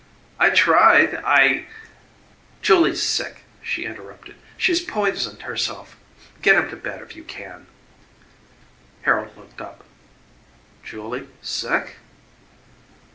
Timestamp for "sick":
3.03-3.43, 11.43-11.97